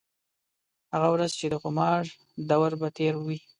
هغه 0.93 1.07
ورځ 1.15 1.31
چې 1.39 1.45
د 1.49 1.55
خومار 1.61 2.03
دَور 2.49 2.71
به 2.79 2.87
تېر 2.97 3.13
وي 3.25 3.37